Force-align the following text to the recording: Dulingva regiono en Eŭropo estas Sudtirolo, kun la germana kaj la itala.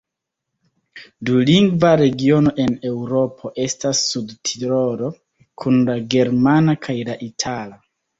Dulingva 1.29 1.91
regiono 1.99 2.53
en 2.63 2.73
Eŭropo 2.91 3.51
estas 3.65 4.01
Sudtirolo, 4.13 5.11
kun 5.65 5.77
la 5.91 5.99
germana 6.15 6.75
kaj 6.87 6.97
la 7.11 7.19
itala. 7.29 7.79